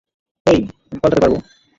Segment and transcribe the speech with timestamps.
[0.45, 0.59] হেই,
[0.85, 1.35] আমি পাল্টাতে পারব।